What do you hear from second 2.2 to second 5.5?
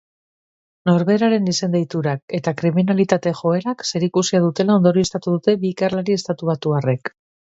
eta kriminalitate joerak zerikusia dutela ondorioztatu